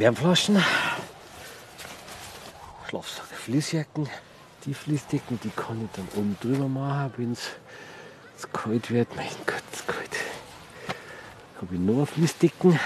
[0.00, 0.56] Wärmflaschen,
[2.88, 4.08] Schlafsack, Fließjacken.
[4.64, 7.50] Die Fließdecken, die kann ich dann oben drüber machen, wenn es
[8.50, 9.14] kalt wird.
[9.14, 10.16] Mein Gott, es kalt.
[11.60, 12.80] Habe ich noch eine Fließdecken,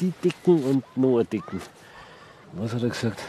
[0.00, 1.60] die Decken und noch eine Decken.
[2.52, 3.20] Was hat er gesagt?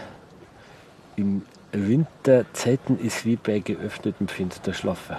[1.17, 1.41] Im
[1.73, 5.17] Winterzeiten ist wie bei geöffnetem Fenster schlafen.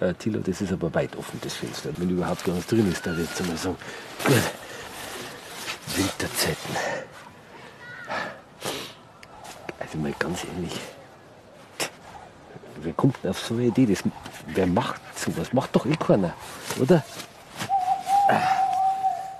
[0.00, 1.90] Äh, Tilo, das ist aber weit offen, das Fenster.
[1.98, 3.76] Wenn überhaupt gar nichts drin ist, da jetzt einmal sagen.
[4.26, 4.59] Gut.
[5.96, 6.76] Winterzeiten.
[9.78, 10.80] Also mal ganz ehrlich.
[12.82, 13.86] Wer kommt denn auf so eine Idee?
[13.86, 14.02] Das,
[14.46, 15.52] wer macht sowas?
[15.52, 16.32] Macht doch eh keiner,
[16.78, 17.02] oder?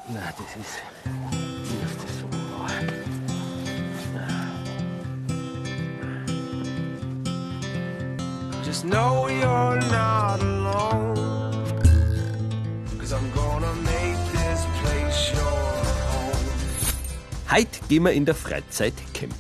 [0.09, 0.83] Na, das ist.
[1.05, 2.27] Wie ist das so?
[8.65, 11.30] Just know you're not alone.
[17.91, 19.35] Gehen wir in der Freizeit campen.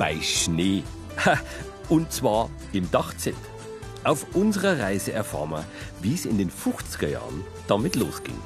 [0.00, 0.82] Bei Schnee.
[1.88, 3.36] Und zwar im Dachzelt.
[4.02, 5.64] Auf unserer Reise erfahren wir,
[6.02, 8.36] wie es in den 50er Jahren damit losging.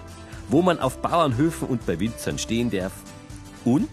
[0.51, 2.93] Wo man auf Bauernhöfen und bei Winzern stehen darf.
[3.65, 3.89] Und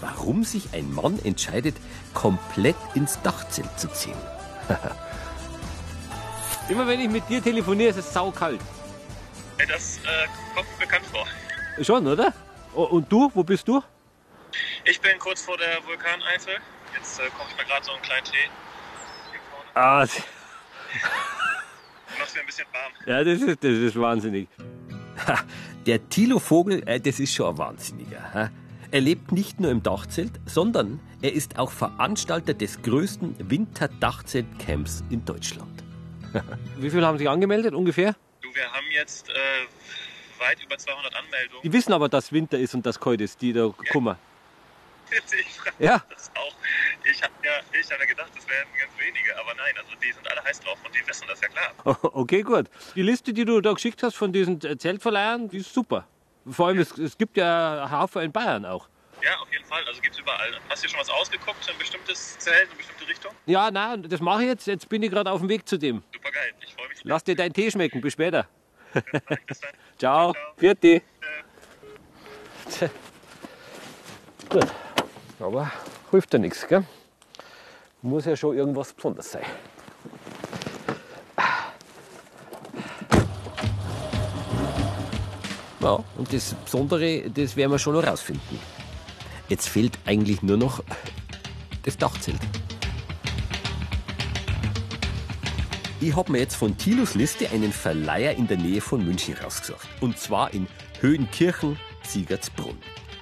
[0.00, 1.74] warum sich ein Mann entscheidet,
[2.14, 4.14] komplett ins Dachzelt zu ziehen.
[6.68, 8.60] Immer wenn ich mit dir telefoniere, ist es saukalt.
[9.56, 11.26] Ey, Das äh, kommt bekannt vor.
[11.84, 12.32] Schon, oder?
[12.72, 13.82] Und du, wo bist du?
[14.84, 16.54] Ich bin kurz vor der Vulkaneifel.
[16.96, 18.32] Jetzt äh, koche ich mir gerade so einen kleinen Tee.
[19.30, 19.70] Hier vorne.
[19.74, 20.00] Ah,
[22.18, 22.92] Macht mir ein bisschen warm.
[23.06, 24.48] ja, das ist, das ist wahnsinnig.
[25.26, 25.40] Ha,
[25.86, 28.32] Der Thilo Vogel, äh, das ist schon ein Wahnsinniger.
[28.34, 28.50] ha?
[28.90, 35.24] Er lebt nicht nur im Dachzelt, sondern er ist auch Veranstalter des größten Winterdachzeltcamps in
[35.26, 35.84] Deutschland.
[36.78, 38.16] Wie viele haben sich angemeldet ungefähr?
[38.40, 39.32] Du, wir haben jetzt äh,
[40.38, 41.62] weit über 200 Anmeldungen.
[41.62, 44.16] Die wissen aber, dass Winter ist und dass kalt ist, die da kommen.
[45.10, 46.02] Ich frage Ja.
[46.10, 46.54] das auch.
[47.04, 49.38] Ich habe ja, ich hab ja gedacht, das wären ganz wenige.
[49.38, 51.72] Aber nein, also die sind alle heiß drauf und die wissen das ja klar.
[52.14, 52.66] Okay, gut.
[52.94, 56.06] Die Liste, die du da geschickt hast von diesen Zeltverleihern, die ist super.
[56.50, 58.88] Vor allem, es, es gibt ja Haufen in Bayern auch.
[59.22, 59.82] Ja, auf jeden Fall.
[59.86, 60.58] Also gibt's überall.
[60.68, 61.68] Hast du schon was ausgeguckt?
[61.68, 63.32] Ein bestimmtes Zelt, eine bestimmte Richtung?
[63.46, 64.66] Ja, nein, das mache ich jetzt.
[64.66, 66.02] Jetzt bin ich gerade auf dem Weg zu dem.
[66.12, 66.52] Super geil.
[66.64, 67.00] Ich freue mich.
[67.02, 68.00] Lass dir deinen Tee schmecken.
[68.00, 68.48] Bis später.
[69.46, 69.70] Bis dann.
[69.98, 70.32] Ciao.
[70.32, 70.54] Ciao.
[70.56, 71.02] Vierte.
[72.70, 72.88] Tja.
[74.48, 74.66] Gut.
[75.40, 75.70] Aber
[76.10, 76.84] hilft ja nichts, gell?
[78.02, 79.44] Muss ja schon irgendwas Besonderes sein.
[85.80, 88.58] Ja, und das Besondere, das werden wir schon noch rausfinden.
[89.48, 90.82] Jetzt fehlt eigentlich nur noch
[91.84, 92.40] das Dachzelt.
[96.00, 99.88] Ich habe mir jetzt von Tilos Liste einen Verleiher in der Nähe von München rausgesucht.
[100.00, 100.66] Und zwar in
[101.00, 102.78] Höhenkirchen, Siegertsbrunn.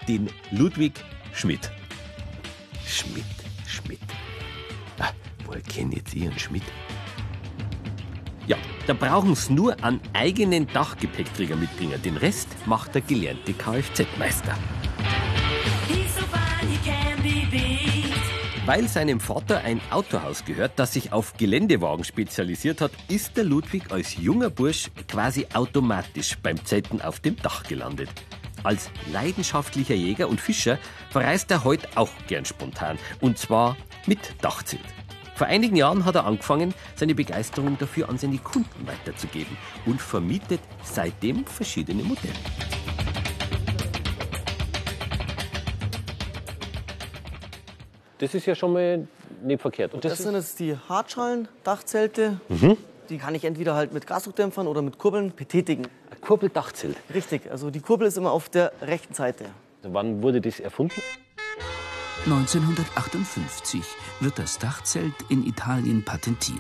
[0.08, 0.92] Den Ludwig
[1.32, 1.70] Schmidt.
[2.96, 3.24] Schmidt,
[3.68, 4.00] Schmidt.
[4.98, 5.10] Ah,
[5.44, 6.62] woher kennt jetzt Ihren Schmidt?
[8.46, 12.00] Ja, da brauchen Sie nur einen eigenen Dachgepäckträger mitbringen.
[12.00, 14.56] Den Rest macht der gelernte Kfz-Meister.
[18.64, 23.92] Weil seinem Vater ein Autohaus gehört, das sich auf Geländewagen spezialisiert hat, ist der Ludwig
[23.92, 28.08] als junger Bursch quasi automatisch beim Zelten auf dem Dach gelandet.
[28.66, 32.98] Als leidenschaftlicher Jäger und Fischer verreist er heute auch gern spontan.
[33.20, 34.82] Und zwar mit Dachzelt.
[35.36, 40.58] Vor einigen Jahren hat er angefangen, seine Begeisterung dafür an seine Kunden weiterzugeben und vermietet
[40.82, 42.34] seitdem verschiedene Modelle.
[48.18, 49.06] Das ist ja schon mal
[49.44, 49.94] nicht verkehrt.
[49.94, 52.40] Und Das, sind jetzt die Hartschalen-Dachzelte.
[53.08, 55.86] Die kann ich entweder halt mit Gasdruckdämpfern oder mit Kurbeln betätigen.
[56.10, 56.96] ein Kurbeldachzelt.
[57.14, 59.44] Richtig, also die Kurbel ist immer auf der rechten Seite.
[59.82, 61.00] Also wann wurde das erfunden?
[62.24, 63.82] 1958
[64.20, 66.58] wird das Dachzelt in Italien patentiert.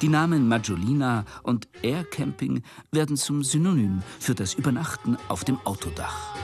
[0.00, 6.34] Die Namen Maggiolina und Air Camping werden zum Synonym für das Übernachten auf dem Autodach.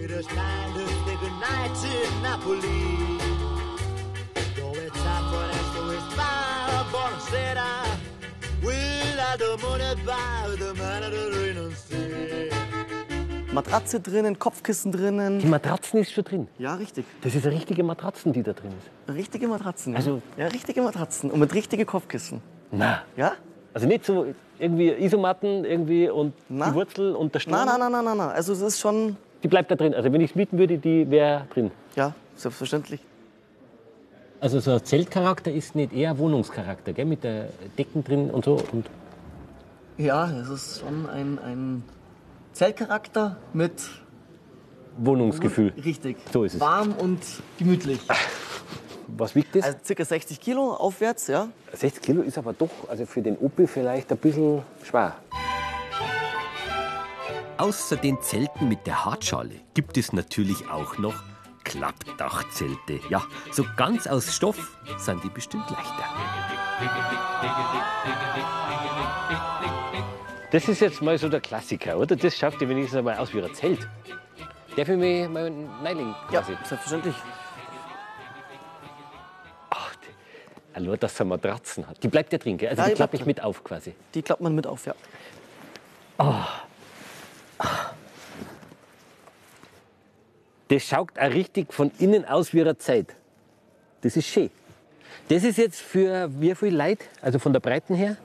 [0.00, 3.07] It is time to say goodnight to Napoli.
[13.52, 15.48] Matratze drinnen, Kopfkissen Die drinnen.
[15.48, 16.48] Matratzen ist schon drin.
[16.58, 17.06] Ja, richtig.
[17.22, 19.14] Das ist eine richtige Matratzen, die da drin ist.
[19.14, 19.92] Richtige Matratzen.
[19.94, 19.98] ja.
[19.98, 21.30] Also- ja, richtige Matratzen.
[21.30, 22.42] Und mit richtigen Kopfkissen.
[22.70, 23.32] Na, Ja?
[23.72, 24.26] also nicht so
[24.58, 26.68] irgendwie Isomatten irgendwie und Na?
[26.68, 27.52] die Wurzel und der Stamm.
[27.52, 28.28] Nein, nein, nein, nein, nein, nein.
[28.30, 29.94] Also es ist schon, Die bleibt da drin.
[29.94, 31.70] Also wenn ich es mieten würde, die wäre drin.
[31.96, 33.00] ja, selbstverständlich.
[34.40, 37.06] Also so ein Zeltcharakter ist nicht eher Wohnungscharakter, gell?
[37.06, 38.60] Mit der Decken drin und so.
[38.72, 38.86] Und
[39.98, 41.82] Ja, es ist schon ein, ein
[42.52, 43.72] Zeltcharakter mit
[44.96, 45.72] Wohnungsgefühl.
[45.84, 46.16] Richtig.
[46.32, 46.60] So ist es.
[46.60, 47.18] Warm und
[47.58, 47.98] gemütlich.
[49.08, 49.64] Was wiegt das?
[49.64, 51.48] Also circa 60 Kilo aufwärts, ja.
[51.72, 55.16] 60 Kilo ist aber doch, also für den Opel vielleicht ein bisschen schwer.
[57.56, 61.14] Außer den Zelten mit der Hartschale gibt es natürlich auch noch
[61.68, 63.00] Klappdachzelte.
[63.10, 63.22] Ja,
[63.52, 66.04] so ganz aus Stoff sind die bestimmt leichter.
[70.50, 72.16] Das ist jetzt mal so der Klassiker, oder?
[72.16, 73.86] Das schaut ja wenigstens einmal aus wie ein Zelt.
[74.76, 76.14] Darf ich mich mal reinlegen?
[76.32, 76.52] Ja, quasi?
[76.64, 77.14] selbstverständlich.
[79.68, 79.94] Ach,
[80.72, 82.02] allein, dass er Matratzen hat.
[82.02, 82.70] Die bleibt ja drin, gell?
[82.70, 83.94] Also Ja, die die klappe ich mit auf quasi.
[84.14, 84.94] Die klappt man mit auf, ja.
[90.68, 93.14] Das schaut auch richtig von innen aus wie eine Zeit.
[94.02, 94.50] Das ist schön.
[95.28, 97.04] Das ist jetzt für wie viel Leute?
[97.20, 98.16] Also von der Breiten her?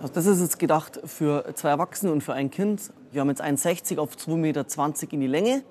[0.00, 2.92] Also das ist jetzt gedacht für zwei Erwachsene und für ein Kind.
[3.12, 4.64] Wir haben jetzt 1,60 auf 2,20 Meter
[5.12, 5.62] in die Länge.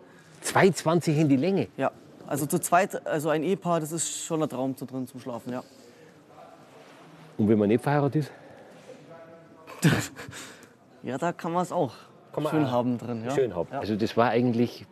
[0.44, 1.68] 2,20 in die Länge.
[1.78, 1.92] Ja,
[2.28, 5.54] also zu zweit, also ein Ehepaar, das ist schon ein Traum zu drin zum Schlafen,
[5.54, 5.64] ja.
[7.38, 8.28] Und wenn man nicht verheiratet
[9.84, 9.92] ist?
[11.04, 11.94] Ja, da kann man es auch
[12.36, 13.24] man schön auch haben drin.
[13.24, 13.32] Ja.
[13.32, 13.70] Schön haben.
[13.72, 13.80] Ja.
[13.80, 14.86] Also das war eigentlich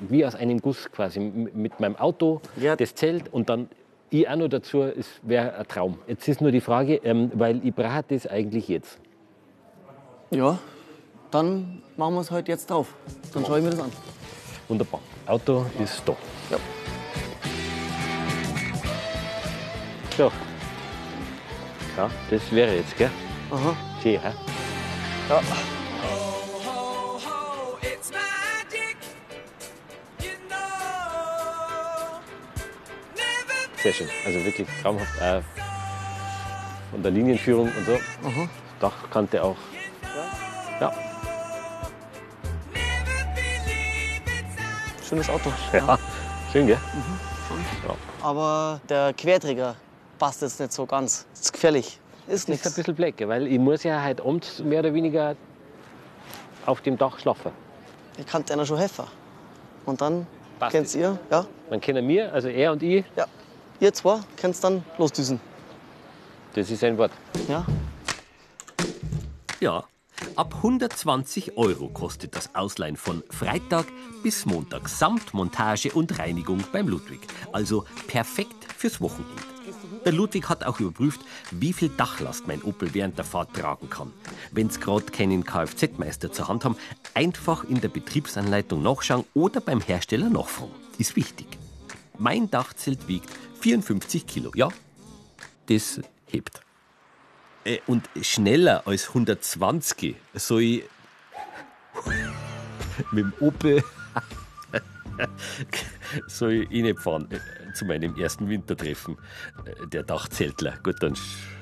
[0.00, 1.20] wie aus einem Guss quasi.
[1.20, 2.76] Mit meinem Auto, Ja.
[2.76, 3.68] das Zelt und dann
[4.10, 5.98] ich auch noch dazu, es wäre ein Traum.
[6.06, 8.98] Jetzt ist nur die Frage, ähm, weil ich brauche das eigentlich jetzt.
[10.30, 10.58] ja,
[11.30, 12.94] dann machen wir es heute jetzt drauf.
[13.34, 13.92] Dann schaue ich mir das an.
[14.68, 15.00] Wunderbar.
[15.26, 16.16] Auto ist da.
[16.50, 16.56] Ja.
[20.16, 20.32] So.
[21.96, 23.10] Ja, das wäre jetzt, gell?
[23.50, 23.76] Aha.
[24.02, 24.30] Schön, hä?
[25.28, 25.40] Ja.
[33.82, 34.08] Sehr schön.
[34.26, 35.20] Also wirklich traumhaft.
[35.22, 35.42] Auch
[36.90, 37.98] von der Linienführung und so.
[38.80, 39.56] Dachkante auch.
[40.80, 40.92] Ja.
[45.06, 45.52] Schönes Auto.
[45.72, 45.98] ja.
[46.52, 46.78] Schön, gell?
[48.22, 49.76] Aber der Querträger
[50.18, 51.26] passt jetzt nicht so ganz.
[51.32, 51.86] Das ist gefährlich.
[51.86, 52.74] Ist Das ist ein nichts.
[52.74, 53.28] bisschen blöd, gell?
[53.28, 55.36] weil ich muss ja heute Abend mehr oder weniger
[56.66, 57.52] auf dem Dach schlafen.
[58.18, 59.04] Ich kann einer schon helfen.
[59.86, 60.26] Und dann
[60.58, 63.26] Passt kennt ihr, ja, Man kennt mir, also er und ich, ja.
[63.80, 65.40] Ihr zwei könnt dann losdüsen.
[66.54, 67.12] das ist ein Wort.
[67.48, 67.64] Ja.
[69.60, 69.84] Ja,
[70.34, 73.86] ab 120 Euro kostet das Ausleihen von Freitag
[74.22, 77.20] bis Montag samt Montage und Reinigung beim Ludwig.
[77.52, 79.42] Also perfekt fürs Wochenende.
[80.04, 81.20] Der Ludwig hat auch überprüft,
[81.52, 84.12] wie viel Dachlast mein Opel während der Fahrt tragen kann.
[84.50, 86.76] Wenn's gerade keinen Kfz-Meister zur Hand haben,
[87.14, 90.72] einfach in der Betriebsanleitung nachschauen oder beim Hersteller nachfragen.
[90.98, 91.46] Ist wichtig.
[92.16, 93.28] Mein Dachzelt wiegt
[93.60, 94.50] 54 Kilo.
[94.54, 94.68] Ja,
[95.68, 96.60] das hebt.
[97.64, 100.84] Äh, Und schneller als 120 soll ich
[103.12, 103.82] mit dem Opel
[106.28, 109.16] soll ich eh nicht fahren äh, zu meinem ersten Wintertreffen.
[109.64, 110.78] Äh, Der Dachzeltler.
[110.84, 111.14] Gut, dann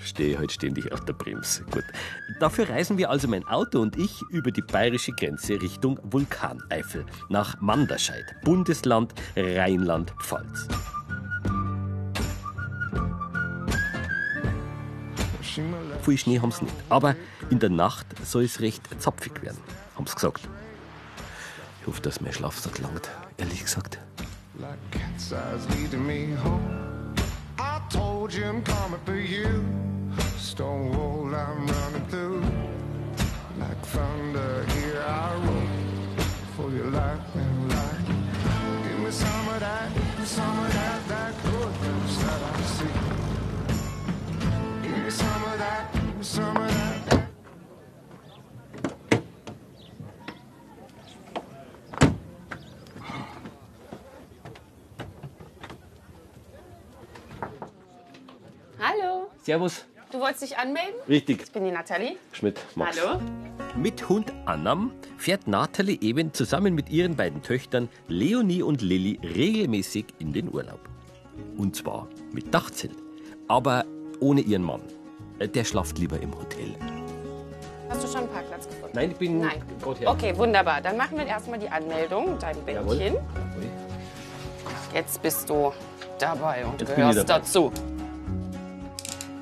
[0.04, 1.64] stehe ich halt ständig auf der Bremse.
[1.70, 1.84] Gut.
[2.38, 7.58] Dafür reisen wir also mein Auto und ich über die bayerische Grenze Richtung Vulkaneifel nach
[7.60, 10.69] Manderscheid, Bundesland Rheinland-Pfalz.
[16.02, 16.76] Viel Schnee haben sie nicht.
[16.88, 17.16] Aber
[17.50, 19.58] in der Nacht soll es recht zapfig werden,
[19.96, 20.48] haben sie gesagt.
[21.80, 23.98] Ich hoffe, dass mein Schlafsack langt, ehrlich gesagt.
[24.58, 24.96] like
[58.78, 59.85] Hallo, Servus.
[60.11, 60.95] du wolltest dich anmelden?
[61.09, 61.42] Richtig.
[61.45, 62.16] Ich bin die Nathalie.
[62.33, 63.00] Schmidt, Max.
[63.00, 63.21] Hallo.
[63.76, 70.06] Mit Hund Annam fährt Nathalie eben zusammen mit ihren beiden Töchtern Leonie und Lilly regelmäßig
[70.18, 70.80] in den Urlaub.
[71.56, 72.97] Und zwar mit Dachzelt.
[73.47, 73.85] Aber
[74.18, 74.83] ohne ihren Mann.
[75.38, 76.75] Äh, Der schlaft lieber im Hotel.
[77.88, 78.90] Hast du schon einen Parkplatz gefunden?
[78.95, 79.62] Nein, ich bin Nein.
[79.83, 80.11] gerade her.
[80.11, 80.81] Okay, wunderbar.
[80.81, 82.57] Dann machen wir erstmal die Anmeldung, dein.
[82.64, 83.14] Bändchen.
[83.14, 83.21] Jawohl.
[84.93, 85.73] Jetzt bist du
[86.19, 87.38] dabei und Jetzt gehörst dabei.
[87.40, 87.73] dazu.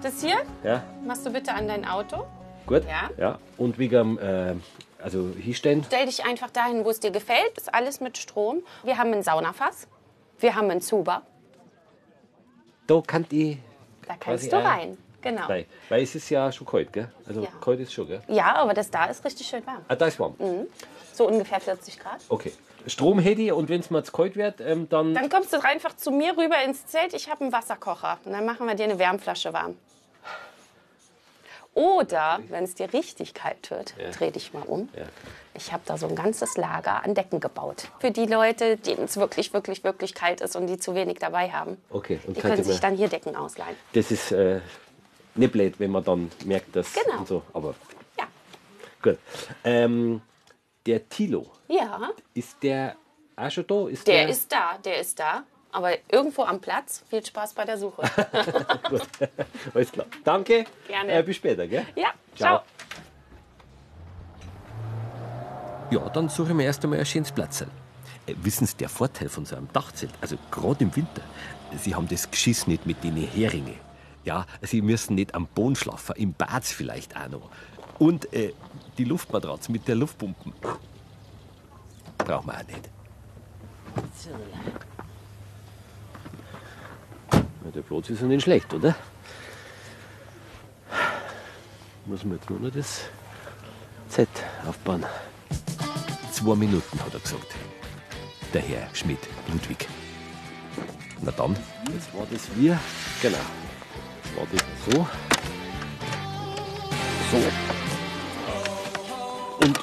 [0.03, 2.25] Das hier Ja, machst du bitte an dein Auto.
[2.67, 2.83] gut.
[2.85, 3.09] Ja.
[3.17, 3.39] ja.
[3.57, 4.55] Und wegen, äh,
[5.03, 5.83] also hinstellen.
[5.87, 7.57] Stell dich einfach dahin, wo es dir gefällt.
[7.57, 8.63] Ist alles mit Strom.
[8.83, 9.87] Wir haben ein Saunafass.
[10.41, 11.23] Wir haben einen Zuber.
[12.87, 13.59] Da kann ich
[14.07, 14.99] Da kannst du äh, rein.
[15.25, 15.49] Genau.
[15.49, 17.11] Weil, weil es ist ja schon kalt, gell?
[17.27, 17.49] Also Ja.
[17.61, 18.21] kalt ist schon, gell?
[18.29, 19.85] Ja, aber das da ist richtig schön warm.
[19.89, 20.37] Ah, da ist warm.
[21.13, 22.21] So ungefähr 40 Grad.
[22.29, 22.53] Okay.
[22.87, 25.15] Strom hätte ich und wenn es mal zu kalt wird, ähm, dann.
[25.15, 27.15] Dann kommst du einfach zu mir rüber ins Zelt.
[27.15, 28.19] Ich habe einen Wasserkocher.
[28.27, 29.77] Und dann machen wir dir eine Wärmflasche warm.
[31.73, 34.89] Oder, wenn es dir richtig kalt wird, dreh dich mal um.
[34.97, 35.07] Ja.
[35.55, 37.89] Ich habe da so ein ganzes Lager an Decken gebaut.
[37.99, 41.51] Für die Leute, denen es wirklich, wirklich, wirklich kalt ist und die zu wenig dabei
[41.51, 41.77] haben.
[41.91, 43.75] Okay, und Die können sich dann hier Decken ausleihen.
[43.93, 44.61] Das ist äh,
[45.37, 46.93] nicht blöd, wenn man dann merkt, dass.
[46.93, 47.19] Genau.
[47.19, 47.43] Und so.
[47.53, 47.75] Aber
[48.19, 48.25] Ja.
[49.03, 49.19] gut.
[49.65, 50.21] Ähm,
[50.87, 52.97] der Tilo, Ja, ist der
[53.37, 53.89] auch schon da?
[53.89, 55.45] Ist der ist da, der ist da.
[55.73, 57.03] Aber irgendwo am Platz.
[57.11, 58.03] Viel Spaß bei der Suche.
[58.89, 59.03] Gut.
[59.75, 60.07] Alles klar.
[60.23, 60.65] Danke.
[60.87, 61.13] Gerne.
[61.19, 61.85] Äh, bis später, gell?
[61.97, 62.59] ja, Ciao.
[62.59, 62.63] ciao.
[65.91, 67.63] Ja, dann suche ich mir erst einmal ein schönes Platz.
[67.63, 67.67] Äh,
[68.43, 71.23] wissen Sie, der Vorteil von so einem Dachzelt, also gerade im Winter,
[71.77, 73.75] Sie haben das Geschiss nicht mit den Heringe.
[74.25, 77.51] Ja, Sie müssen nicht am Boden schlafen, im Bad vielleicht auch noch.
[77.99, 78.53] Und äh,
[78.99, 80.53] die Luftmatratze mit der Luftpumpen.
[82.19, 82.89] Brauchen wir auch nicht.
[87.65, 88.95] Ja, der Platz ist ja nicht schlecht, oder?
[92.07, 93.03] Muss man jetzt nur noch das
[94.09, 94.29] Z
[94.67, 95.05] aufbauen.
[96.31, 97.55] Zwei Minuten, hat er gesagt.
[98.53, 99.89] Der Herr Schmidt, Ludwig.
[101.23, 101.57] Na dann,
[101.93, 102.79] Jetzt war das wir.
[103.23, 103.39] Genau.
[104.35, 105.07] Jetzt war das so.
[107.31, 107.39] So.
[109.65, 109.79] Und.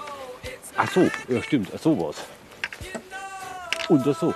[0.77, 2.17] Ach so, ja stimmt, ach so war's.
[3.89, 4.33] Und das so.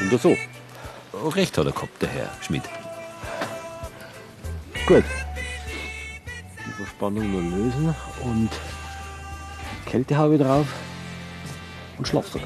[0.00, 0.36] Und das so.
[1.34, 2.64] recht hat er gehabt, der Herr Schmidt.
[4.86, 5.04] Gut.
[6.66, 8.50] Die Verspannung nur lösen und
[9.86, 10.66] Kälte habe ich drauf
[11.98, 12.42] und Schlafsack.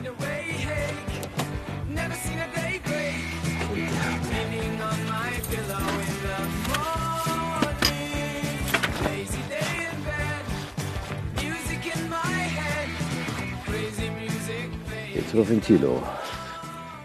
[15.34, 16.00] Den Tilo.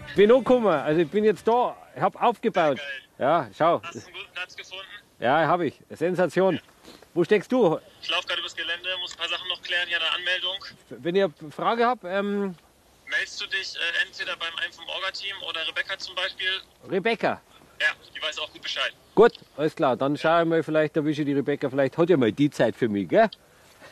[0.08, 1.76] Ich bin angekommen, also ich bin jetzt da.
[1.96, 2.78] Ich habe aufgebaut.
[3.18, 3.82] Ja, schau.
[3.82, 4.84] Hast du einen guten Platz gefunden?
[5.18, 5.74] Ja, habe ich.
[5.90, 6.60] Sensation.
[7.12, 7.80] Wo steckst du?
[8.00, 9.88] Ich laufe gerade übers Gelände, muss ein paar Sachen noch klären.
[9.90, 10.64] Ja, eine Anmeldung.
[10.90, 12.54] Wenn ihr Frage habt, ähm,
[13.10, 16.48] Meldest du dich äh, entweder beim einen vom Orga-Team oder Rebecca zum Beispiel?
[16.88, 17.40] Rebecca.
[17.80, 18.92] Ja, die weiß auch gut Bescheid.
[19.16, 19.96] Gut, alles klar.
[19.96, 21.68] Dann schaue ich mal, vielleicht erwische ich die Rebecca.
[21.68, 23.28] Vielleicht hat ja mal die Zeit für mich, gell?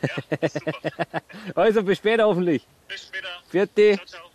[0.03, 1.23] Ja, super.
[1.55, 2.67] Also bis später hoffentlich.
[2.89, 3.29] Bis später.
[3.49, 3.97] Vierte.
[3.97, 4.31] Ciao, ciao.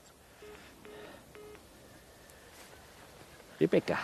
[3.59, 3.97] Rebecca.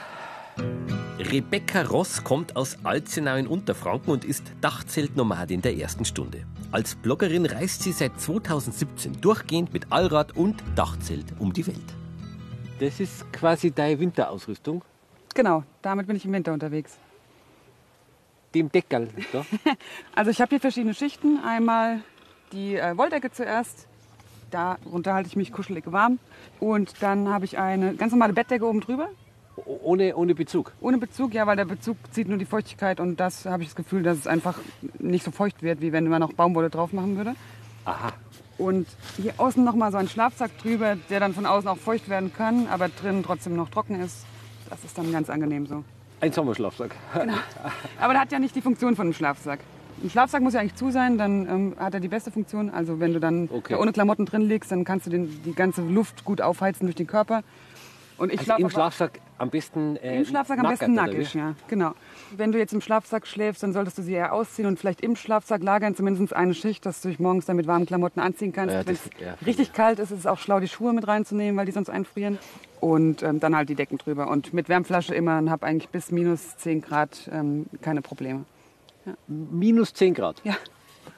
[1.20, 6.46] Rebecca Ross kommt aus Alzenau in Unterfranken und ist Dachzeltnomadin der ersten Stunde.
[6.72, 11.78] Als Bloggerin reist sie seit 2017 durchgehend mit Allrad und Dachzelt um die Welt.
[12.80, 14.84] Das ist quasi deine Winterausrüstung.
[15.36, 16.98] Genau, damit bin ich im Winter unterwegs.
[18.56, 19.10] Dem Deckerl.
[19.32, 19.46] Da.
[20.16, 21.40] Also ich habe hier verschiedene Schichten.
[21.44, 22.02] Einmal
[22.52, 23.88] die äh, Wolldecke zuerst.
[24.52, 26.20] Darunter halte ich mich kuschelig warm.
[26.60, 29.10] Und dann habe ich eine ganz normale Bettdecke oben drüber.
[29.66, 30.72] Ohne, ohne Bezug.
[30.82, 33.76] Ohne Bezug, ja, weil der Bezug zieht nur die Feuchtigkeit und das habe ich das
[33.76, 34.58] Gefühl, dass es einfach
[35.00, 37.36] nicht so feucht wird, wie wenn man noch Baumwolle drauf machen würde.
[37.86, 38.14] Aha.
[38.58, 38.88] Und
[39.18, 42.68] hier außen nochmal so ein Schlafsack drüber, der dann von außen auch feucht werden kann,
[42.68, 44.26] aber drinnen trotzdem noch trocken ist.
[44.70, 45.84] Das ist dann ganz angenehm so.
[46.22, 46.96] Ein Sommerschlafsack.
[48.00, 49.60] Aber der hat ja nicht die Funktion von einem Schlafsack.
[50.04, 52.70] Ein Schlafsack muss ja eigentlich zu sein, dann ähm, hat er die beste Funktion.
[52.70, 53.76] Also wenn du dann Okay.
[53.76, 57.08] ohne Klamotten drin liegst, dann kannst du den, die ganze Luft gut aufheizen durch den
[57.08, 57.44] Körper.
[58.18, 61.34] Und ich Also schlafe im Schlafsack am besten äh, Im Schlafsack am besten nackert, nackig,
[61.34, 61.94] ja, genau.
[62.36, 65.16] Wenn du jetzt im Schlafsack schläfst, dann solltest du sie eher ausziehen und vielleicht im
[65.16, 68.76] Schlafsack lagern, zumindest eine Schicht, dass du dich morgens dann mit warmen Klamotten anziehen kannst.
[68.76, 69.34] Ja, Wenn es ja.
[69.46, 72.38] richtig kalt ist, ist es auch schlau, die Schuhe mit reinzunehmen, weil die sonst einfrieren.
[72.80, 74.30] Und ähm, dann halt die Decken drüber.
[74.30, 78.46] Und mit Wärmflasche immer und habe eigentlich bis minus 10 Grad ähm, keine Probleme.
[79.28, 80.42] Minus 10 Grad.
[80.44, 80.56] Ja.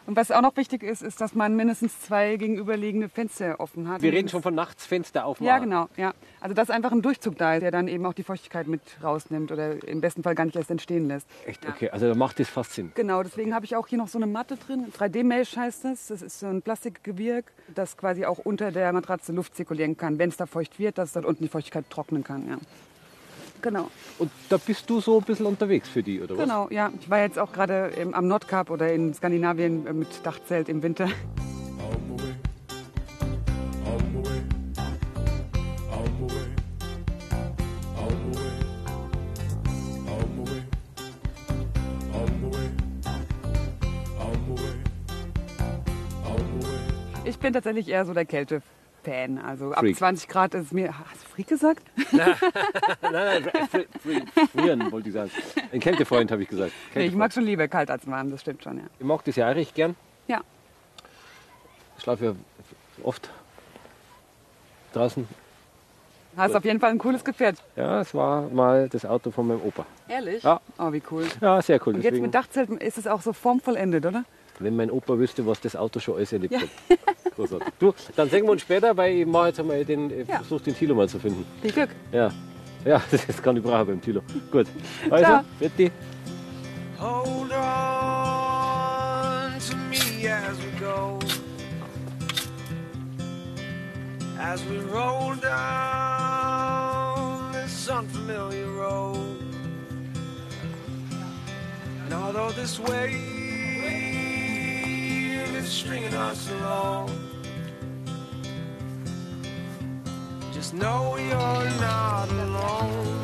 [0.08, 4.02] Und was auch noch wichtig ist, ist, dass man mindestens zwei gegenüberliegende Fenster offen hat.
[4.02, 5.48] Wir reden schon von nachts Fenster aufmachen.
[5.48, 5.88] Ja, genau.
[5.96, 6.14] Ja.
[6.40, 9.52] Also dass einfach ein Durchzug da ist, der dann eben auch die Feuchtigkeit mit rausnimmt
[9.52, 11.28] oder im besten Fall gar nicht erst entstehen lässt.
[11.46, 11.90] Echt, okay.
[11.90, 12.92] Also da macht das fast Sinn.
[12.96, 14.88] Genau, deswegen habe ich auch hier noch so eine Matte drin.
[14.98, 16.08] 3D-Mesh heißt das.
[16.08, 20.30] Das ist so ein Plastikgewirk, das quasi auch unter der Matratze Luft zirkulieren kann, wenn
[20.30, 22.48] es da feucht wird, dass dort unten die Feuchtigkeit trocknen kann.
[22.48, 22.58] Ja.
[23.62, 26.44] Genau, Und da bist du so ein bisschen unterwegs für die, oder was?
[26.44, 26.92] genau, ja.
[27.00, 31.08] Ich war jetzt auch gerade am Nordkap oder in Skandinavien äh, mit Dachzelt im Winter.
[47.24, 48.62] Ich bin tatsächlich eher so der Kälte.
[49.04, 49.38] Fan.
[49.40, 49.98] Also ab Freak.
[49.98, 50.94] 20 Grad ist mir.
[50.98, 51.84] Hast du Freak gesagt?
[52.12, 52.36] nein,
[53.02, 53.50] nein,
[54.04, 55.32] fri- frieren wollte ich sagen.
[55.72, 56.72] Ein Kältefreund habe ich gesagt.
[56.96, 58.84] Nee, ich mag schon lieber kalt als warm, das stimmt schon, ja.
[59.00, 59.96] Ich mag das ja auch recht gern.
[60.28, 60.42] Ja.
[61.98, 62.36] Ich schlafe ja
[63.04, 63.30] oft
[64.94, 65.28] draußen.
[66.38, 67.58] Hast auf jeden Fall ein cooles Gefährt.
[67.76, 69.86] Ja, es war mal das Auto von meinem Opa.
[70.08, 70.44] Ehrlich?
[70.44, 70.62] Ja.
[70.80, 71.28] Oh, wie cool.
[71.42, 71.96] Ja, sehr cool.
[71.96, 74.24] Und jetzt mit Dachzelten ist es auch so formvollendet, oder?
[74.60, 76.60] wenn mein Opa wüsste, was das Auto schon alles erlebt Ja.
[76.62, 76.70] hat.
[77.36, 77.68] Großartig.
[77.80, 80.38] Du, dann sehen wir uns später, weil ich mache jetzt einmal den, ich Ja.
[80.38, 81.46] versuche den Thilo mal zu finden.
[81.62, 81.90] Viel Glück.
[82.12, 82.30] Ja.
[82.86, 84.22] Ja, das kann ich brauchen beim Thilo.
[84.52, 84.68] Gut.
[85.10, 85.42] Also, Ciao.
[85.60, 85.92] bitte.
[87.00, 87.60] Hold on
[89.60, 91.20] to me as we go.
[94.40, 95.36] As we roll
[96.22, 96.72] down
[97.54, 99.38] this unfamiliar road.
[102.06, 103.12] And although this wave
[105.62, 107.10] is stringing us along,
[110.54, 113.22] just know you're not alone.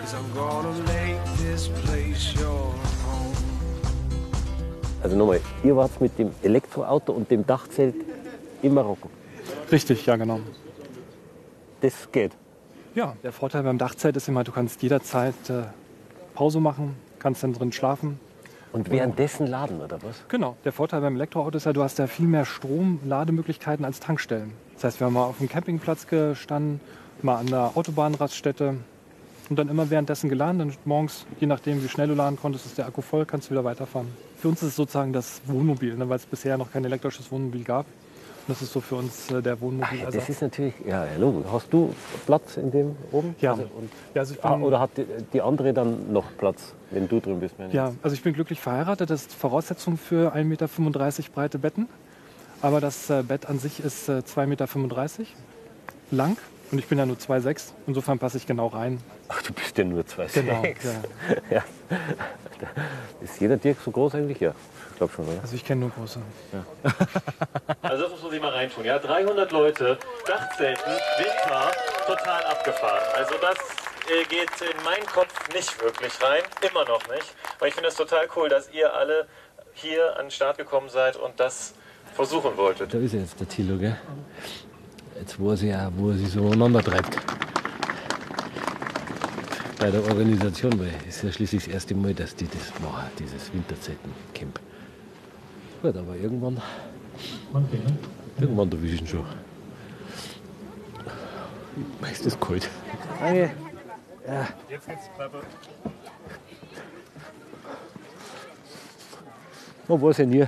[0.00, 2.72] Cause I'm gonna make this place your
[3.04, 3.36] home.
[5.02, 7.94] Also nochmal, ihr wart mit dem Elektroauto und dem Dachzelt
[8.62, 9.10] in Marokko.
[9.70, 10.40] Richtig, ja genau.
[11.80, 12.32] Das geht.
[12.94, 15.64] Ja, der Vorteil beim Dachzelt ist immer, du kannst jederzeit äh,
[16.34, 18.20] Pause machen, kannst dann drin schlafen.
[18.72, 20.22] Und währenddessen laden, oder was?
[20.28, 24.00] Genau, der Vorteil beim Elektroauto ist ja, du hast ja viel mehr Strom, Lademöglichkeiten als
[24.00, 24.52] Tankstellen.
[24.74, 26.80] Das heißt, wir haben mal auf dem Campingplatz gestanden,
[27.20, 28.76] mal an der Autobahnraststätte
[29.50, 30.58] und dann immer währenddessen geladen.
[30.58, 33.50] Dann morgens, je nachdem wie schnell du laden konntest, ist der Akku voll, kannst du
[33.52, 34.08] wieder weiterfahren.
[34.38, 37.64] Für uns ist es sozusagen das Wohnmobil, ne, weil es bisher noch kein elektrisches Wohnmobil
[37.64, 37.86] gab.
[38.48, 40.14] Das ist so für uns äh, der Wohnmobilersatz.
[40.14, 41.46] Das ist natürlich, ja, ja, logisch.
[41.52, 41.94] Hast du
[42.26, 43.34] Platz in dem oben?
[43.40, 43.52] Ja.
[43.52, 47.20] Also, und, Ja, also ah, oder hat die, die andere dann noch Platz, wenn du
[47.20, 47.54] drin bist?
[47.70, 49.10] Ja, also ich bin glücklich verheiratet.
[49.10, 50.68] Das ist Voraussetzung für 1,35 Meter
[51.32, 51.88] breite Betten.
[52.62, 54.68] Aber das äh, Bett an sich ist äh, 2,35 Meter
[56.10, 56.36] lang
[56.70, 57.72] und ich bin ja nur 2,6.
[57.86, 58.98] Insofern passe ich genau rein.
[59.28, 60.32] Ach, du bist ja nur 2,6.
[60.34, 60.72] Genau, ja.
[61.50, 61.64] ja.
[63.20, 64.40] Ist jeder Dirk so groß eigentlich?
[64.40, 64.54] Ja,
[65.02, 65.40] glaube schon, oder?
[65.42, 66.20] Also ich kenne nur große.
[67.82, 68.84] Also das muss man sich mal reintun.
[68.84, 73.02] Ja, 300 Leute, Dachzelten, Windpark, total abgefahren.
[73.14, 73.56] Also das
[74.08, 77.34] äh, geht in meinen Kopf nicht wirklich rein, immer noch nicht.
[77.58, 79.26] Aber ich finde es total cool, dass ihr alle
[79.74, 81.74] hier an den Start gekommen seid und das
[82.14, 82.94] versuchen wolltet.
[82.94, 83.96] Da ist jetzt der Thilo, gell?
[85.18, 87.16] Jetzt weiß ich auch, wo er sich so aneinander treibt.
[89.78, 93.10] Bei der Organisation, weil es ist ja schließlich das erste Mal, dass die das machen,
[93.18, 94.60] dieses Winterzelten-Camp.
[95.82, 96.62] Gut, aber irgendwann.
[98.38, 99.26] Irgendwann erwische ich ihn schon.
[102.00, 102.70] Mir ist das kalt.
[103.18, 103.50] Danke.
[104.24, 104.46] Ja.
[104.68, 105.42] Jetzt geht's, Klappe.
[109.88, 110.46] Man weiß ja nie.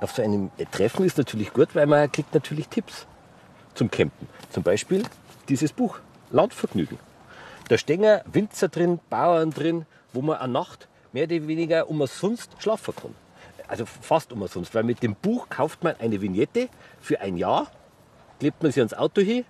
[0.00, 3.06] Auf so einem Treffen ist natürlich gut, weil man kriegt natürlich Tipps
[3.74, 4.26] zum Campen.
[4.50, 5.04] Zum Beispiel
[5.48, 5.98] dieses Buch
[6.30, 6.98] Landvergnügen.
[7.68, 12.94] Da stehen Winzer drin, Bauern drin, wo man eine Nacht mehr oder weniger umsonst schlafen
[12.94, 13.14] kann.
[13.68, 16.68] Also fast umsonst, weil mit dem Buch kauft man eine Vignette
[17.00, 17.70] für ein Jahr,
[18.38, 19.44] klebt man sie ans Auto hin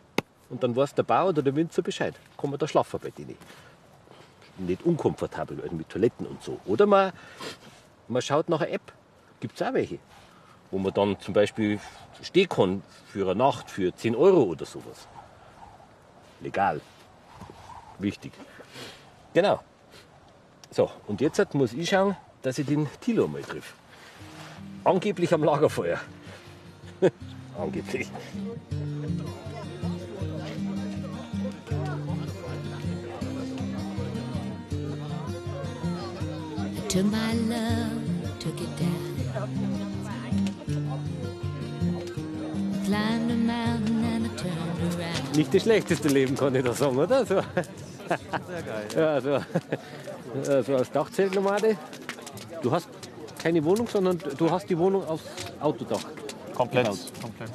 [0.50, 2.14] und dann weiß der Bauer oder der Winzer Bescheid.
[2.36, 3.36] Kann man da schlafen bei denen.
[4.58, 6.60] Nicht unkomfortabel, also mit Toiletten und so.
[6.66, 7.12] Oder man,
[8.06, 8.92] man schaut nach einer App,
[9.40, 9.98] gibt es auch welche,
[10.70, 11.80] wo man dann zum Beispiel
[12.22, 15.08] stehen kann für eine Nacht für 10 Euro oder sowas.
[16.42, 16.80] Legal.
[17.98, 18.32] Wichtig.
[19.32, 19.60] Genau.
[20.70, 23.74] So, und jetzt muss ich schauen, dass ich den Thilo mal triff.
[24.84, 26.00] Angeblich am Lagerfeuer.
[27.58, 28.10] Angeblich.
[36.88, 39.81] To my love, took it down.
[45.34, 47.24] Nicht das schlechteste Leben, kann ich da sagen, oder?
[47.24, 47.36] So.
[47.36, 48.86] Sehr geil.
[48.94, 49.30] Ja, so,
[50.50, 51.76] ja, so als Dachzeltnomade.
[52.62, 52.88] Du hast
[53.42, 55.24] keine Wohnung, sondern du hast die Wohnung aufs
[55.60, 56.04] Autodach.
[56.54, 56.98] Komplett, gebaut.
[57.20, 57.50] komplett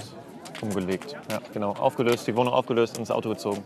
[0.62, 1.16] umgelegt.
[1.30, 1.72] Ja, genau.
[1.74, 3.64] Aufgelöst, die Wohnung aufgelöst ins Auto gezogen.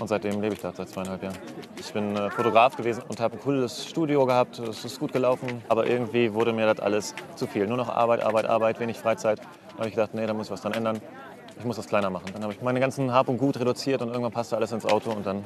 [0.00, 1.36] Und seitdem lebe ich da, seit zweieinhalb Jahren.
[1.78, 4.58] Ich bin äh, Fotograf gewesen und habe ein cooles Studio gehabt.
[4.58, 5.62] Es ist gut gelaufen.
[5.68, 7.66] Aber irgendwie wurde mir das alles zu viel.
[7.66, 9.40] Nur noch Arbeit, Arbeit, Arbeit, wenig Freizeit.
[9.80, 11.00] Da habe ich gedacht, nee, da muss ich was dran ändern.
[11.58, 12.26] Ich muss das kleiner machen.
[12.34, 15.10] Dann habe ich meine ganzen Hab und Gut reduziert und irgendwann passte alles ins Auto
[15.10, 15.42] und dann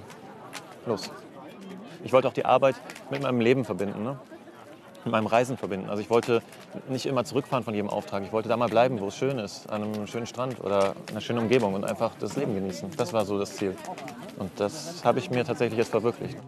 [0.86, 1.08] los.
[2.02, 2.74] Ich wollte auch die Arbeit
[3.12, 4.02] mit meinem Leben verbinden.
[4.02, 4.18] Ne?
[5.04, 5.88] mit meinem Reisen verbinden.
[5.88, 6.42] Also ich wollte
[6.88, 8.24] nicht immer zurückfahren von jedem Auftrag.
[8.24, 11.20] Ich wollte da mal bleiben, wo es schön ist, an einem schönen Strand oder einer
[11.20, 12.90] schönen Umgebung und einfach das Leben genießen.
[12.96, 13.76] Das war so das Ziel.
[14.38, 16.38] Und das habe ich mir tatsächlich jetzt verwirklicht.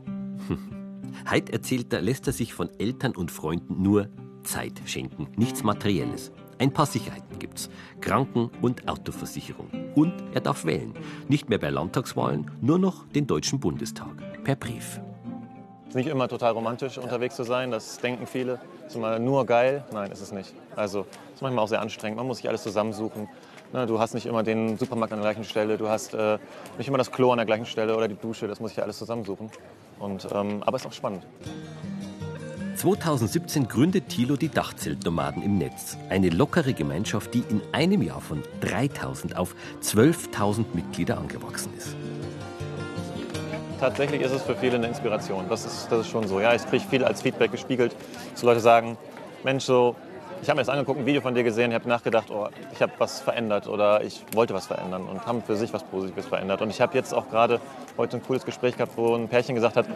[1.31, 4.09] Heute erzählt er, lässt er sich von Eltern und Freunden nur
[4.42, 6.33] Zeit schenken, nichts Materielles.
[6.59, 7.69] Ein paar Sicherheiten gibt's.
[8.01, 9.69] Kranken- und Autoversicherung.
[9.95, 10.95] Und er darf wählen.
[11.29, 14.14] Nicht mehr bei Landtagswahlen, nur noch den Deutschen Bundestag.
[14.42, 15.01] Per Brief.
[15.83, 18.59] Es ist nicht immer total romantisch unterwegs zu sein, das denken viele.
[18.81, 19.85] Es ist immer nur geil.
[19.92, 20.55] Nein, ist es nicht.
[20.75, 22.16] Also es ist manchmal auch sehr anstrengend.
[22.16, 23.29] Man muss sich alles zusammensuchen.
[23.73, 26.38] Ne, du hast nicht immer den Supermarkt an der gleichen Stelle, du hast äh,
[26.79, 28.49] nicht immer das Klo an der gleichen Stelle oder die Dusche.
[28.49, 29.51] Das muss ich alles zusammensuchen.
[29.99, 31.27] Und, ähm, aber es ist auch spannend.
[32.76, 35.96] 2017 gründet Thilo die Dachzeltnomaden im Netz.
[36.10, 41.96] Eine lockere Gemeinschaft, die in einem Jahr von 3000 auf 12.000 Mitglieder angewachsen ist.
[43.80, 45.46] Tatsächlich ist es für viele eine Inspiration.
[45.48, 46.38] Das ist, das ist schon so.
[46.38, 47.96] Ja, ich kriege viel als Feedback gespiegelt,
[48.32, 48.98] dass Leute sagen,
[49.42, 49.96] Mensch, so,
[50.42, 52.92] ich habe mir das angeguckt, ein Video von dir gesehen, habe nachgedacht, oh, ich habe
[52.99, 56.62] was verändert oder ich wollte was verändern und haben für sich was Positives verändert.
[56.62, 57.61] Und ich habe jetzt auch gerade
[57.96, 59.87] heute ein cooles Gespräch gehabt, wo ein Pärchen gesagt hat,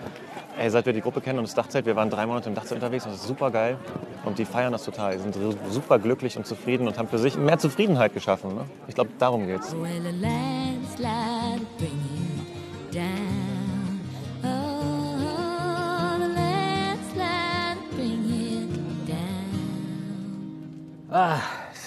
[0.59, 2.83] ey, seit wir die Gruppe kennen und das Dachzelt, wir waren drei Monate im Dachzelt
[2.83, 3.77] unterwegs und das ist super geil.
[4.25, 5.37] Und die feiern das total, die sind
[5.71, 8.55] super glücklich und zufrieden und haben für sich mehr Zufriedenheit geschaffen.
[8.55, 8.65] Ne?
[8.89, 9.73] Ich glaube, darum geht's.
[9.73, 10.70] Will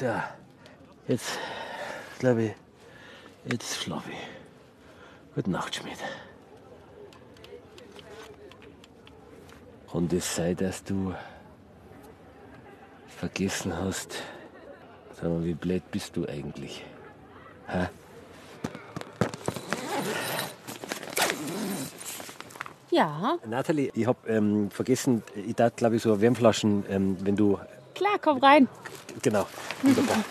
[0.03, 0.13] so.
[1.07, 1.39] Jetzt,
[2.19, 2.51] glaube ich,
[3.45, 5.35] jetzt schlafe ich.
[5.35, 5.97] Gute Nacht, Schmidt.
[9.91, 11.13] Kann das sein, dass du
[13.07, 14.15] vergessen hast?
[15.15, 16.83] Sag mal, wie blöd bist du eigentlich?
[17.67, 17.87] Hä?
[22.91, 27.57] Ja, Nathalie, ich hab ähm, vergessen, ich darf glaube ich so Wärmflaschen, ähm, wenn du.
[27.95, 28.67] Klar, komm rein.
[29.21, 29.45] Genau.
[29.81, 30.23] Wunderbar.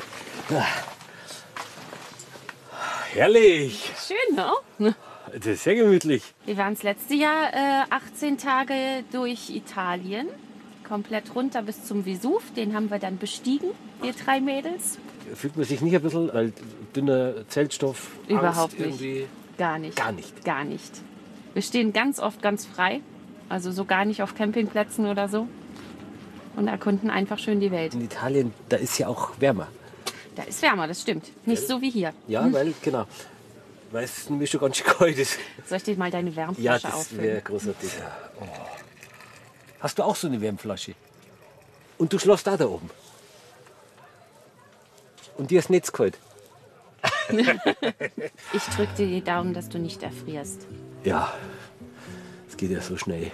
[3.13, 3.91] Herrlich!
[4.07, 4.95] Schön, ne?
[5.33, 6.23] Das ist sehr gemütlich.
[6.45, 8.75] Wir waren das letzte Jahr äh, 18 Tage
[9.13, 10.29] durch Italien.
[10.87, 12.43] Komplett runter bis zum Vesuv.
[12.55, 13.71] Den haben wir dann bestiegen,
[14.03, 14.99] wir drei Mädels.
[15.35, 16.53] Fühlt man sich nicht ein bisschen, weil
[16.95, 19.01] dünner Zeltstoff, Überhaupt Angst nicht.
[19.01, 19.27] irgendwie.
[19.57, 19.97] Gar nicht.
[19.97, 20.45] Gar nicht.
[20.45, 20.93] Gar nicht.
[21.55, 23.01] Wir stehen ganz oft ganz frei.
[23.49, 25.47] Also so gar nicht auf Campingplätzen oder so.
[26.57, 27.95] Und erkunden einfach schön die Welt.
[27.95, 29.69] In Italien, da ist ja auch wärmer.
[30.37, 31.31] Da ist wärmer, das stimmt.
[31.47, 32.13] Nicht so wie hier.
[32.29, 33.07] Ja, weil, genau.
[33.91, 35.39] Weil es nämlich schon ganz schön kalt ist.
[35.67, 37.23] Soll ich dir mal deine Ja, Wärmflasche das auffüllen?
[37.25, 37.91] wäre großartig.
[38.41, 38.45] Oh.
[39.81, 40.95] Hast du auch so eine Wärmflasche?
[41.99, 42.91] Und du schlossst da da oben.
[45.37, 46.19] Und dir ist Netz kalt.
[48.53, 50.67] Ich drücke dir die Daumen, dass du nicht erfrierst.
[51.05, 51.33] Ja,
[52.53, 53.31] es geht ja so schnell.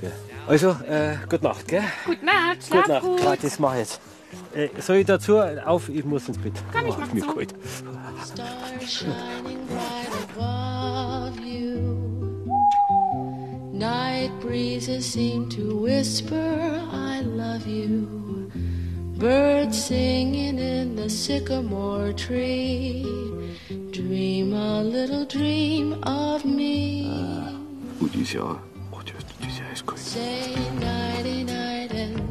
[0.00, 0.12] gell.
[0.48, 1.82] Also, äh, gute Nacht, gell?
[2.06, 3.02] Gute Nacht, schlaf Gute Nacht.
[3.04, 3.20] gut.
[3.20, 4.00] Klar, das mache ich jetzt.
[4.54, 5.88] Äh, soll ich dazu auf?
[5.90, 6.54] Ich muss ins Bett.
[6.72, 7.54] Komm, ich Oh, mach mir kalt.
[8.24, 11.98] Stars shining bright above you.
[13.72, 18.06] Night breezes seem to whisper, I love you.
[19.18, 23.04] Birds singing in the sycamore tree.
[23.92, 26.81] Dream a little dream of me.
[28.12, 28.42] Gut ist ja.
[28.90, 30.00] Oh, das, das ist ja eiskalt.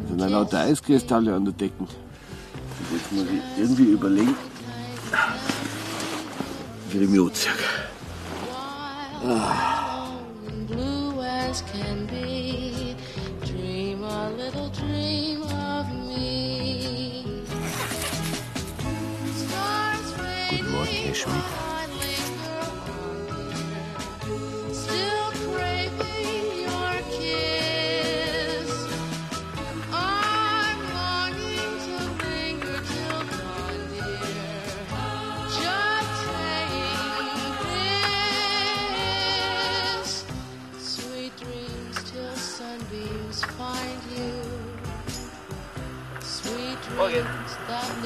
[0.09, 1.87] Da sind lauter Eiskristalle an der Decke.
[2.93, 4.35] Jetzt muss ich irgendwie überlegen,
[6.89, 7.53] wie ich mich anziehe.
[9.25, 9.80] Ah.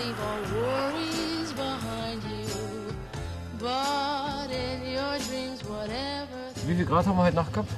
[0.06, 2.94] Leave all worries behind you.
[3.60, 6.68] But in your dreams, whatever.
[6.68, 7.70] Wie viel Grad haben wir heute Nacht gehabt?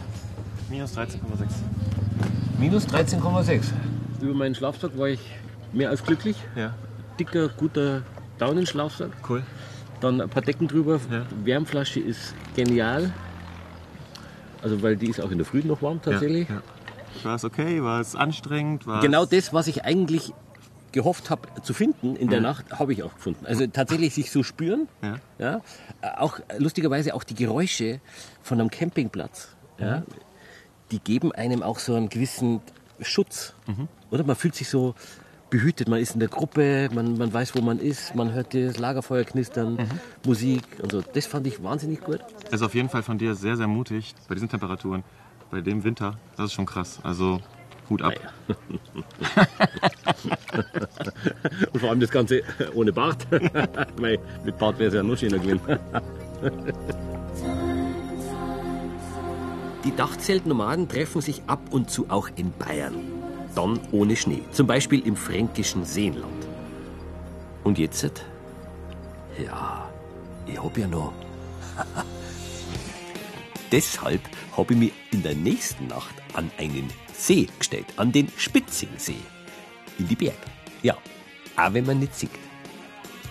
[0.70, 1.20] Minus 13,6.
[2.60, 3.66] Minus 13,6.
[4.22, 5.20] Über meinen Schlafsack war ich
[5.72, 6.36] mehr als glücklich.
[6.56, 6.74] Ja.
[7.20, 8.02] Dicker, guter
[8.40, 9.12] Daunenschlafsack.
[9.28, 9.44] Cool.
[10.02, 11.00] Dann ein paar Decken drüber.
[11.44, 13.14] Wärmflasche ist genial.
[14.62, 16.50] Also weil die ist auch in der Früh noch warm tatsächlich.
[16.50, 16.62] Ja, ja.
[17.24, 17.82] War es okay?
[17.82, 18.86] War es anstrengend?
[18.86, 20.34] War Genau das, was ich eigentlich
[20.98, 22.50] gehofft habe zu finden in der Ja.
[22.50, 23.46] Nacht, habe ich auch gefunden.
[23.46, 24.88] Also tatsächlich sich so spüren.
[25.02, 25.16] Ja.
[25.40, 25.62] Ja,
[26.02, 28.00] Äh, auch äh, lustigerweise auch die Geräusche
[28.42, 29.56] von einem Campingplatz.
[29.80, 30.04] Ja,
[30.92, 32.62] die geben einem auch so einen gewissen
[33.02, 33.54] Schutz.
[34.10, 34.96] Oder man fühlt sich so
[35.52, 35.88] behütet.
[35.88, 39.24] Man ist in der Gruppe, man, man weiß, wo man ist, man hört das Lagerfeuer
[39.24, 39.78] knistern,
[40.26, 41.02] Musik und so.
[41.02, 42.20] Das fand ich wahnsinnig gut.
[42.48, 45.04] Es ist auf jeden Fall von dir sehr, sehr mutig, bei diesen Temperaturen
[45.52, 47.00] bei dem Winter, das ist schon krass.
[47.04, 47.40] Also
[47.90, 48.14] Hut ab.
[51.74, 53.28] Und vor allem das Ganze ohne Bart.
[53.98, 55.62] Weil mit Bart wäre es ja noch schöner gewesen.
[59.84, 62.96] Die Dachzeltnomaden treffen sich ab und zu auch in Bayern.
[63.56, 64.42] Dann ohne Schnee.
[64.52, 66.46] Zum Beispiel im fränkischen Seenland.
[67.64, 68.24] Und jetzt?
[69.44, 69.90] Ja,
[70.46, 71.14] ich hab ja noch.
[73.72, 74.22] Deshalb
[74.56, 79.20] habe ich mich in der nächsten Nacht an einen See gestellt, an den Spitzingsee.
[79.98, 80.38] In die Berge.
[80.84, 80.96] Ja,
[81.56, 82.30] auch wenn man nicht sieht.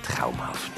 [0.02, 0.72] Traumhaft.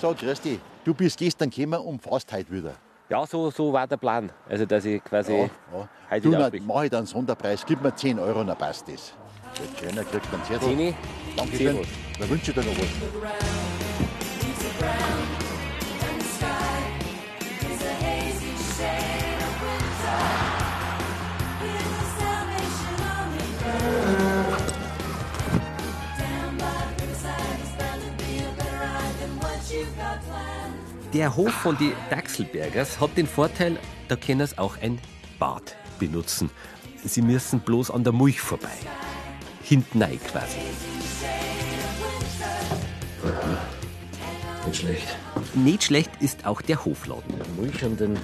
[0.00, 2.74] So, Christi, du bist gestern gekommen und fährst heute wieder.
[3.10, 4.30] Ja, so, so war der Plan.
[4.48, 5.88] Also, dass ich quasi Ja, ja.
[6.10, 7.64] heute Du, wieder na, mach ich dann einen Sonderpreis.
[7.66, 9.12] Gib mir 10 Euro, dann passt das.
[9.60, 10.68] Wird schöner, kriegt man Zettel.
[10.68, 10.94] Zehni?
[11.36, 11.78] Dankeschön.
[12.18, 12.86] Dann wünsche ich dir noch was.
[31.12, 35.00] Der Hof von die Dachselbergers hat den Vorteil, da können sie auch ein
[35.38, 36.50] Bad benutzen.
[37.04, 38.70] Sie müssen bloß an der Mulch vorbei.
[39.70, 40.56] Hinten rein quasi.
[44.66, 45.16] Nicht schlecht.
[45.54, 47.34] Nicht schlecht ist auch der Hofladen.
[47.56, 48.18] Milch und den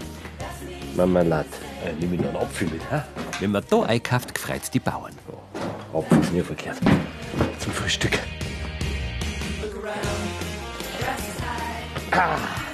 [0.96, 1.46] Marmelade.
[1.84, 3.02] Äh, nimm ich noch einen Apfel mit, hä?
[3.38, 5.12] Wenn man da einkauft, freut's die Bauern.
[5.94, 6.78] Apfel ist nie verkehrt.
[7.60, 8.18] Zum Frühstück.
[12.10, 12.65] Ah.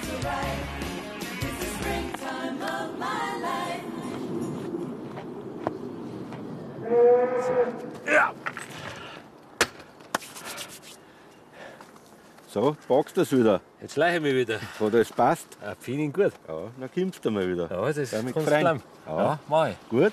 [12.52, 13.62] So, packst du das wieder?
[13.80, 14.60] Jetzt schleiche ich mich wieder.
[14.78, 15.56] So, das passt.
[15.62, 16.32] Ja, finde ich gut.
[16.46, 17.70] Ja, dann kommst du mal wieder.
[17.70, 18.46] Ja, das ist Freund.
[18.46, 18.82] klein.
[19.06, 19.16] Ja.
[19.16, 19.76] Ja, mach ich.
[19.88, 20.12] Gut.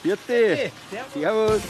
[0.00, 0.70] Vierte.
[1.12, 1.60] Servus.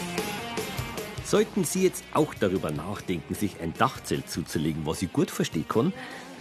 [1.24, 5.94] Sollten Sie jetzt auch darüber nachdenken, sich ein Dachzelt zuzulegen, was ich gut verstehen kann,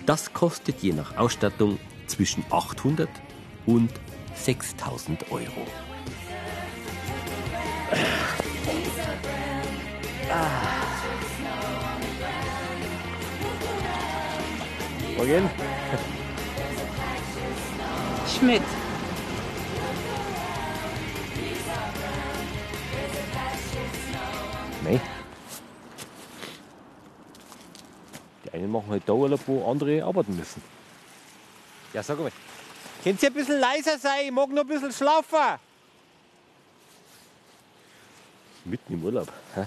[0.05, 3.07] das kostet je nach Ausstattung zwischen 800
[3.65, 3.91] und
[4.35, 5.65] 6000 Euro.
[15.19, 15.49] Morgen.
[18.25, 18.61] Schmidt.
[24.81, 25.01] Nein.
[28.45, 30.63] Die einen machen halt da Urlaub, wo andere arbeiten müssen.
[31.91, 32.31] Ja, sag mal.
[33.03, 34.27] Könnt ihr ein bisschen leiser sein?
[34.27, 35.59] Ich mag noch ein bisschen schlafen.
[38.63, 39.27] Mitten im Urlaub.
[39.53, 39.65] Hä?